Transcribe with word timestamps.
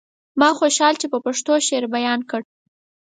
ما 0.39 0.49
خوشحال 0.59 0.93
چې 1.01 1.07
په 1.13 1.17
پښتو 1.25 1.53
شعر 1.67 1.83
بيان 1.95 2.19
کړ. 2.29 2.41